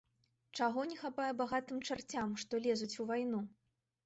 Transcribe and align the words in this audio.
Чаго 0.59 0.85
не 0.91 0.97
хапае 1.01 1.27
багатым 1.41 1.77
чарцям, 1.89 2.33
што 2.45 2.63
лезуць 2.65 2.97
у 3.05 3.07
вайну? 3.13 3.45